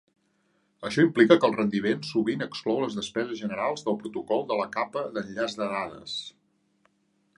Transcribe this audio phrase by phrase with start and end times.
[0.87, 5.05] Això implica que el rendiment sovint exclou les despeses generals del protocol de la capa
[5.19, 6.17] d'enllaç de dades.